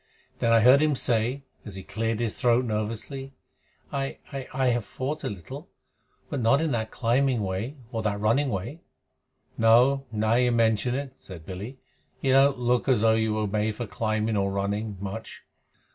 Then 0.39 0.51
I 0.51 0.61
heard 0.61 0.81
him 0.81 0.95
say, 0.95 1.43
as 1.63 1.75
he 1.75 1.83
cleared 1.83 2.19
his 2.19 2.35
throat, 2.35 2.65
nervously: 2.65 3.35
"I 3.93 4.17
I 4.33 4.47
I 4.51 4.65
have 4.69 4.83
fought 4.83 5.23
a 5.23 5.29
little, 5.29 5.69
but 6.27 6.39
not 6.41 6.59
in 6.59 6.71
that 6.71 6.89
climbing 6.89 7.41
way 7.43 7.75
or 7.91 8.01
that 8.01 8.19
running 8.19 8.49
way." 8.49 8.81
"No. 9.59 10.07
Now 10.11 10.33
you 10.33 10.51
mention 10.51 10.95
it," 10.95 11.13
said 11.17 11.45
Billy, 11.45 11.77
"you 12.19 12.31
don't 12.33 12.57
look 12.57 12.89
as 12.89 13.01
though 13.01 13.13
you 13.13 13.35
were 13.35 13.45
made 13.45 13.75
for 13.75 13.85
climbing 13.85 14.35
or 14.37 14.49
running 14.51 14.97
much. 14.99 15.43